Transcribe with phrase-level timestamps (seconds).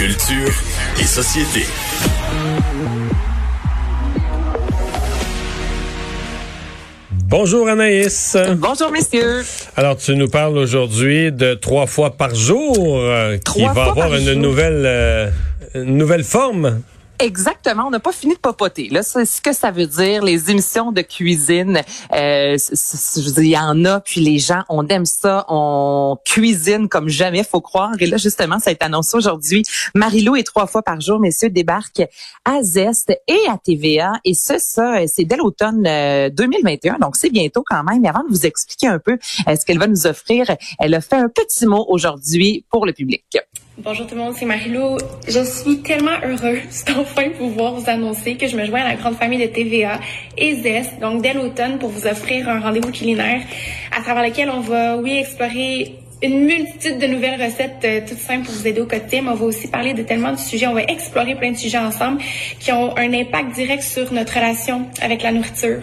[0.00, 0.50] Culture
[0.98, 1.66] et société.
[7.10, 8.36] Bonjour Anaïs.
[8.56, 9.42] Bonjour messieurs.
[9.76, 13.82] Alors tu nous parles aujourd'hui de trois fois par jour euh, qui Trois va fois
[13.92, 14.36] avoir par une jour.
[14.36, 15.30] nouvelle euh,
[15.74, 16.80] une nouvelle forme.
[17.20, 18.88] Exactement, on n'a pas fini de papoter.
[18.88, 21.82] Là, c'est ce que ça veut dire, les émissions de cuisine.
[22.14, 22.56] Euh,
[23.36, 27.60] il y en a, puis les gens, on aime ça, on cuisine comme jamais, faut
[27.60, 27.92] croire.
[28.00, 29.64] Et là, justement, ça a été annoncé aujourd'hui.
[29.94, 32.08] Marilou et trois fois par jour, messieurs, débarquent
[32.46, 34.12] à Zest et à TVA.
[34.24, 38.02] Et ça, ça, c'est dès l'automne euh, 2021, donc c'est bientôt quand même.
[38.02, 40.46] Et avant de vous expliquer un peu euh, ce qu'elle va nous offrir,
[40.78, 43.24] elle a fait un petit mot aujourd'hui pour le public.
[43.82, 44.98] Bonjour tout le monde, c'est Marilou.
[45.26, 49.14] Je suis tellement heureuse d'enfin pouvoir vous annoncer que je me joins à la grande
[49.14, 50.00] famille de TVA
[50.36, 53.40] et Zest, donc dès l'automne, pour vous offrir un rendez-vous culinaire
[53.96, 58.44] à travers lequel on va, oui, explorer une multitude de nouvelles recettes euh, toutes simples
[58.44, 60.74] pour vous aider au quotidien, mais on va aussi parler de tellement de sujets, on
[60.74, 62.20] va explorer plein de sujets ensemble
[62.58, 65.82] qui ont un impact direct sur notre relation avec la nourriture.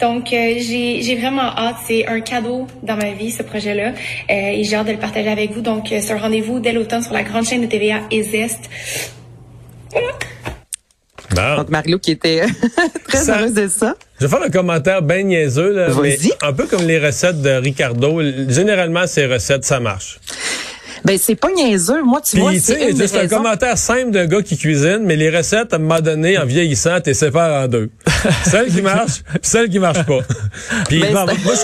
[0.00, 3.92] Donc, euh, j'ai vraiment hâte, c'est un cadeau dans ma vie, ce projet-là, euh,
[4.28, 5.60] et j'ai hâte de le partager avec vous.
[5.60, 8.70] Donc, euh, un rendez-vous dès l'automne sur la grande chaîne de TVA et Zest.
[11.36, 11.56] Bon.
[11.58, 12.42] Donc, Marilou qui était
[13.08, 13.94] très Ça- heureuse de ça.
[14.20, 17.50] Je vais faire un commentaire bien niaiseux là, mais un peu comme les recettes de
[17.50, 20.18] Ricardo, généralement ces recettes ça marche.
[21.06, 22.02] Ben c'est pas niaiseux.
[22.02, 25.02] Moi, tu vois, Puis tu c'est une c'est un commentaire simple d'un gars qui cuisine,
[25.04, 27.90] mais les recettes à un moment donné en vieillissant, t'es séparé en deux.
[28.44, 30.18] celle qui marche, puis celle qui marche pas.
[30.88, 31.54] Puis Ben, moi, moi,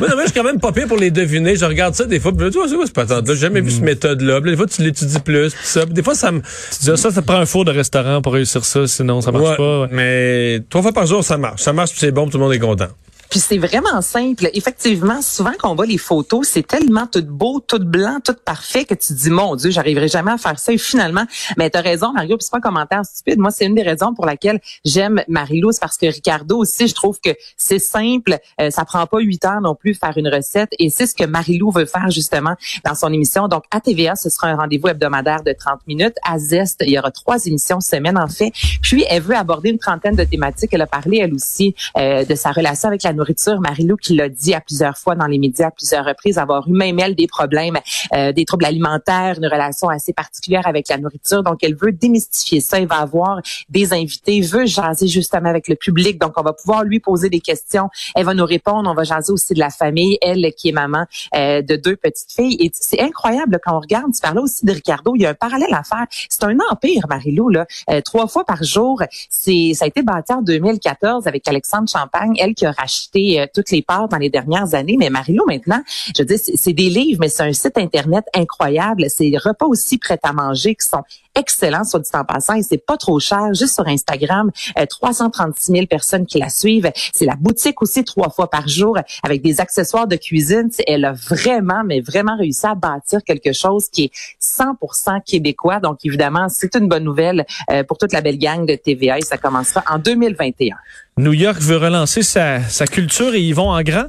[0.00, 1.56] non, mais je suis quand même pas pire pour les deviner.
[1.56, 3.34] Je regarde ça des fois, puis je me dis, c'est cette patente-là?
[3.34, 4.40] J'ai jamais vu cette méthode-là.
[4.40, 5.84] Puis Des fois, tu l'étudies plus, puis ça.
[5.84, 6.40] Puis des fois, ça me...
[6.40, 9.50] Tu dis, ça, ça prend un four de restaurant pour réussir ça, sinon ça marche
[9.50, 9.80] Ouais, pas.
[9.80, 9.88] ouais.
[9.90, 11.62] Mais trois fois par jour, ça marche.
[11.62, 12.88] Ça marche, c'est bon, puis tout le monde est content.
[13.32, 14.50] Puis c'est vraiment simple.
[14.52, 18.84] Effectivement, souvent quand on voit les photos, c'est tellement tout beau, tout blanc, tout parfait
[18.84, 20.70] que tu dis mon Dieu, j'arriverai jamais à faire ça.
[20.70, 21.24] Et finalement,
[21.56, 22.36] mais t'as raison, Mario.
[22.36, 23.38] Puis c'est pas un commentaire stupide.
[23.38, 26.94] Moi, c'est une des raisons pour laquelle j'aime Marilou, c'est parce que Ricardo aussi, je
[26.94, 28.36] trouve que c'est simple.
[28.60, 30.68] Euh, ça prend pas huit heures non plus faire une recette.
[30.78, 32.54] Et c'est ce que Marilou veut faire justement
[32.84, 33.48] dans son émission.
[33.48, 36.16] Donc à TVA, ce sera un rendez-vous hebdomadaire de 30 minutes.
[36.22, 38.52] À Zest, il y aura trois émissions semaine en fait.
[38.82, 40.74] Puis elle veut aborder une trentaine de thématiques.
[40.74, 43.21] Elle a parlé elle aussi euh, de sa relation avec la nourriture.
[43.60, 46.72] Marilou qui l'a dit à plusieurs fois dans les médias, à plusieurs reprises, avoir eu
[46.72, 47.78] même elle des problèmes,
[48.14, 51.42] euh, des troubles alimentaires, une relation assez particulière avec la nourriture.
[51.42, 52.78] Donc elle veut démystifier ça.
[52.78, 56.20] Elle va avoir des invités, veut jaser justement avec le public.
[56.20, 57.88] Donc on va pouvoir lui poser des questions.
[58.14, 58.88] Elle va nous répondre.
[58.90, 60.18] On va jaser aussi de la famille.
[60.22, 62.56] Elle qui est maman euh, de deux petites filles.
[62.60, 64.12] Et c'est incroyable quand on regarde.
[64.14, 65.14] Tu parlais aussi de Ricardo.
[65.14, 66.06] Il y a un parallèle à faire.
[66.28, 67.48] C'est un empire, Marilou.
[67.48, 69.02] Là, Euh, trois fois par jour.
[69.30, 73.46] C'est ça a été bâti en 2014 avec Alexandre Champagne, elle qui a racheté euh,
[73.52, 74.96] toutes les parts dans les dernières années.
[74.98, 75.82] Mais Marilou, maintenant,
[76.16, 79.06] je dire, c'est des livres, mais c'est un site internet incroyable.
[79.08, 81.02] C'est repas aussi prêts à manger qui sont
[81.34, 83.54] excellents, soit dit en passant, et c'est pas trop cher.
[83.54, 86.90] Juste sur Instagram, euh, 336 000 personnes qui la suivent.
[87.14, 90.70] C'est la boutique aussi trois fois par jour avec des accessoires de cuisine.
[90.86, 95.80] Elle a vraiment, mais vraiment réussi à bâtir quelque chose qui est 100% québécois.
[95.80, 99.22] Donc évidemment, c'est une bonne nouvelle euh, pour toute la belle gang de TVA et
[99.22, 100.76] ça commencera en 2021.
[101.18, 104.06] New York veut relancer sa, sa culture et ils vont en grand?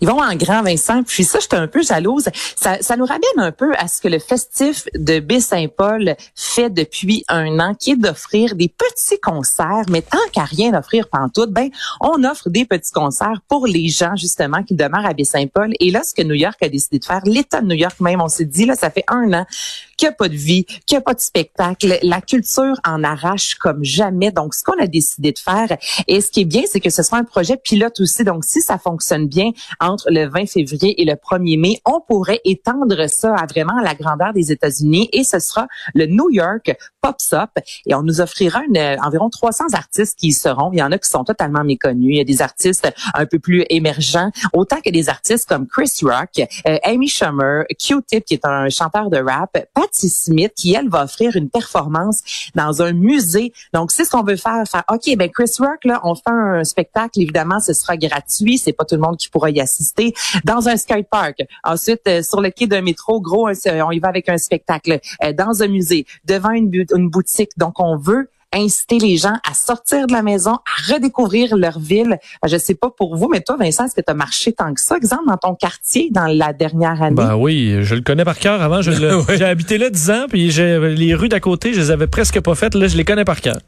[0.00, 1.02] Ils vont en grand, Vincent.
[1.02, 2.28] Puis ça, j'étais un peu jalouse.
[2.56, 7.24] Ça, ça nous ramène un peu à ce que le festif de Baie-Saint-Paul fait depuis
[7.28, 9.84] un an, qui est d'offrir des petits concerts.
[9.90, 11.68] Mais tant qu'à rien offrir pantoute, ben,
[12.00, 15.72] on offre des petits concerts pour les gens, justement, qui demeurent à Baie-Saint-Paul.
[15.80, 18.20] Et là, ce que New York a décidé de faire, l'État de New York même,
[18.20, 19.46] on s'est dit, là, ça fait un an
[19.96, 21.98] qu'il n'y a pas de vie, qu'il n'y a pas de spectacle.
[22.02, 24.30] La culture en arrache comme jamais.
[24.30, 27.02] Donc, ce qu'on a décidé de faire, et ce qui est bien, c'est que ce
[27.02, 28.24] sera un projet pilote aussi.
[28.24, 32.40] Donc, si ça fonctionne bien entre le 20 février et le 1er mai, on pourrait
[32.44, 37.32] étendre ça à vraiment la grandeur des États-Unis et ce sera le New York Pops
[37.32, 37.50] Up
[37.86, 40.70] et on nous offrira une, euh, environ 300 artistes qui y seront.
[40.72, 42.14] Il y en a qui sont totalement méconnus.
[42.14, 45.92] Il y a des artistes un peu plus émergents, autant que des artistes comme Chris
[46.02, 50.88] Rock, euh, Amy Schumer, Q-Tip qui est un chanteur de rap, Patti Smith qui elle
[50.88, 53.52] va offrir une performance dans un musée.
[53.72, 56.64] Donc c'est ce qu'on veut faire, faire OK ben Chris Rock là, on fait un
[56.64, 60.14] spectacle évidemment, ce sera gratuit, c'est pas tout le monde qui pourra y assister
[60.44, 61.42] dans un skate park.
[61.64, 65.32] Ensuite euh, sur le quai d'un métro, gros on y va avec un spectacle euh,
[65.32, 67.50] dans un musée, devant une boutique.
[67.56, 72.18] Donc on veut inciter les gens à sortir de la maison, à redécouvrir leur ville.
[72.46, 74.80] Je sais pas pour vous, mais toi, Vincent, est-ce que tu as marché tant que
[74.80, 77.16] ça, exemple, dans ton quartier dans la dernière année?
[77.16, 78.62] Ben oui, je le connais par cœur.
[78.62, 82.40] Avant, j'ai habité là 10 ans, puis les rues d'à côté, je les avais presque
[82.40, 82.74] pas faites.
[82.74, 83.58] Là, je les connais par cœur.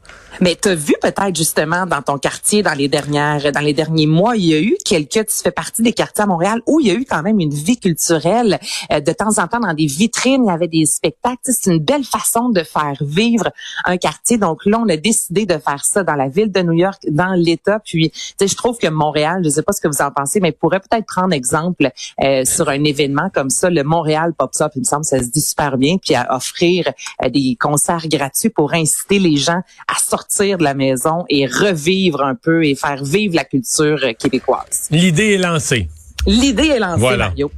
[0.41, 4.07] Mais tu as vu peut-être justement dans ton quartier, dans les dernières, dans les derniers
[4.07, 6.87] mois, il y a eu quelques, tu fais partie des quartiers à Montréal où il
[6.87, 8.59] y a eu quand même une vie culturelle.
[8.91, 11.37] Euh, de temps en temps, dans des vitrines, il y avait des spectacles.
[11.43, 13.49] C'est une belle façon de faire vivre
[13.85, 14.37] un quartier.
[14.37, 17.33] Donc là, on a décidé de faire ça dans la ville de New York, dans
[17.33, 17.79] l'État.
[17.79, 20.79] Puis, je trouve que Montréal, je sais pas ce que vous en pensez, mais pourrait
[20.79, 21.89] peut-être prendre exemple
[22.23, 24.71] euh, sur un événement comme ça, le Montréal Pop Up.
[24.75, 25.97] Il me semble ça se dit super bien.
[25.97, 26.91] Puis à offrir
[27.23, 32.21] euh, des concerts gratuits pour inciter les gens à sortir de la maison et revivre
[32.23, 34.87] un peu et faire vivre la culture euh, québécoise.
[34.91, 35.89] L'idée est lancée.
[36.27, 37.29] L'idée est lancée, Voilà.
[37.29, 37.51] Mario.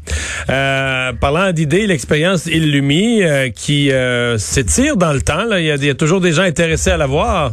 [0.49, 5.43] Euh, parlant d'idées, l'expérience Illumi euh, qui euh, s'étire dans le temps.
[5.45, 5.59] là.
[5.59, 7.51] Il y, a, il y a toujours des gens intéressés à la voir.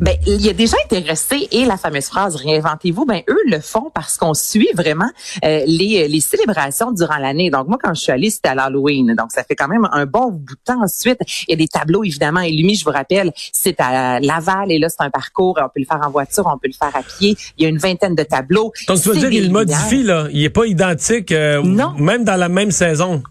[0.00, 3.60] Ben, il y a des gens intéressés et la fameuse phrase réinventez-vous, ben eux le
[3.60, 5.10] font parce qu'on suit vraiment
[5.44, 7.50] euh, les, les célébrations durant l'année.
[7.50, 9.14] Donc moi quand je suis allée, c'était à l'Halloween.
[9.16, 11.18] Donc ça fait quand même un bon bout de temps ensuite.
[11.48, 14.88] Il y a des tableaux évidemment Illumi, je vous rappelle, c'est à Laval et là
[14.88, 17.36] c'est un parcours, on peut le faire en voiture, on peut le faire à pied.
[17.58, 18.72] Il y a une vingtaine de tableaux.
[18.88, 19.50] Donc tu veux dire lumières.
[19.50, 21.92] modifie là, il est pas identique euh, Non.
[21.98, 23.22] même dans la même saison.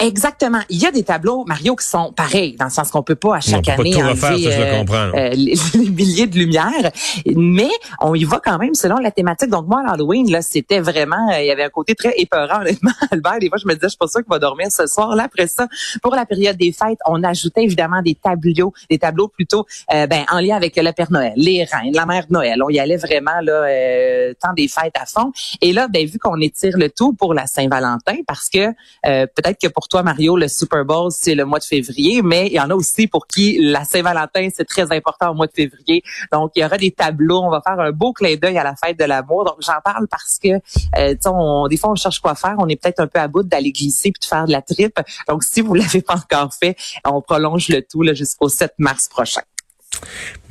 [0.00, 0.60] Exactement.
[0.68, 3.36] Il y a des tableaux, Mario, qui sont pareils, dans le sens qu'on peut pas
[3.36, 5.12] à chaque peut pas année refaire, enlever ça, comprends, là.
[5.14, 6.90] euh, les, les milliers de lumières,
[7.36, 7.70] mais
[8.00, 9.50] on y va quand même selon la thématique.
[9.50, 12.60] Donc moi, à l'Halloween, là, c'était vraiment, euh, il y avait un côté très épeurant,
[12.60, 13.38] honnêtement, Albert.
[13.40, 15.14] Des fois, je me disais, je suis pas sûre qu'il va dormir ce soir.
[15.14, 15.68] Là, après ça,
[16.02, 20.24] pour la période des fêtes, on ajoutait évidemment des tableaux, des tableaux plutôt euh, ben,
[20.30, 22.62] en lien avec le Père Noël, les reines, la Mère Noël.
[22.62, 25.32] On y allait vraiment là, euh, temps des fêtes à fond.
[25.60, 28.68] Et là, ben, vu qu'on étire le tout pour la Saint-Valentin, parce que
[29.06, 32.46] euh, peut-être que pour toi, Mario, le Super Bowl, c'est le mois de février, mais
[32.46, 35.52] il y en a aussi pour qui la Saint-Valentin, c'est très important au mois de
[35.52, 36.02] février.
[36.32, 37.40] Donc, il y aura des tableaux.
[37.42, 39.44] On va faire un beau clin d'œil à la fête de l'amour.
[39.44, 42.54] Donc, j'en parle parce que, euh, tu sais, on, des fois, on cherche quoi faire.
[42.58, 45.00] On est peut-être un peu à bout d'aller glisser puis de faire de la tripe.
[45.28, 49.42] Donc, si vous l'avez pas encore fait, on prolonge le tout jusqu'au 7 mars prochain.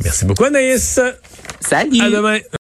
[0.04, 1.00] Merci beaucoup Anaïs.
[1.62, 2.02] Salut!
[2.02, 2.40] À demain.